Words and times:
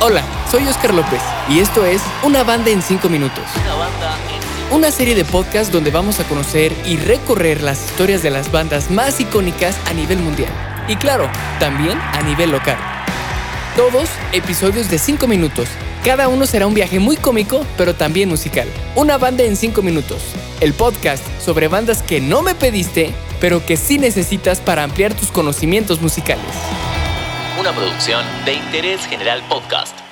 Hola, 0.00 0.22
soy 0.48 0.64
Oscar 0.68 0.94
López 0.94 1.20
y 1.48 1.58
esto 1.58 1.84
es 1.84 2.00
Una 2.22 2.44
banda 2.44 2.70
en 2.70 2.82
5 2.82 3.08
minutos. 3.08 3.44
Una 3.64 3.74
banda 3.74 4.16
en 4.70 4.76
Una 4.76 4.92
serie 4.92 5.16
de 5.16 5.24
podcasts 5.24 5.72
donde 5.72 5.90
vamos 5.90 6.20
a 6.20 6.24
conocer 6.24 6.72
y 6.86 6.96
recorrer 6.98 7.64
las 7.64 7.84
historias 7.84 8.22
de 8.22 8.30
las 8.30 8.52
bandas 8.52 8.92
más 8.92 9.18
icónicas 9.18 9.76
a 9.86 9.94
nivel 9.94 10.20
mundial. 10.20 10.52
Y 10.86 10.94
claro, 10.94 11.28
también 11.58 11.98
a 11.98 12.22
nivel 12.22 12.52
local. 12.52 12.76
Todos 13.74 14.08
episodios 14.32 14.88
de 14.88 15.00
5 15.00 15.26
minutos. 15.26 15.66
Cada 16.04 16.28
uno 16.28 16.46
será 16.46 16.68
un 16.68 16.74
viaje 16.74 17.00
muy 17.00 17.16
cómico, 17.16 17.66
pero 17.76 17.96
también 17.96 18.28
musical. 18.28 18.68
Una 18.94 19.18
banda 19.18 19.42
en 19.42 19.56
5 19.56 19.82
minutos. 19.82 20.22
El 20.60 20.74
podcast 20.74 21.24
sobre 21.44 21.66
bandas 21.66 22.02
que 22.02 22.20
no 22.20 22.42
me 22.42 22.54
pediste, 22.54 23.12
pero 23.40 23.66
que 23.66 23.76
sí 23.76 23.98
necesitas 23.98 24.60
para 24.60 24.84
ampliar 24.84 25.12
tus 25.14 25.32
conocimientos 25.32 26.00
musicales. 26.00 26.54
Una 27.58 27.72
producción 27.72 28.24
de 28.44 28.54
Interés 28.54 29.04
General 29.06 29.42
Podcast. 29.48 30.07